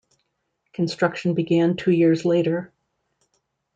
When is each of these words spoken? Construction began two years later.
Construction 0.73 1.35
began 1.35 1.77
two 1.77 1.91
years 1.91 2.25
later. 2.25 2.73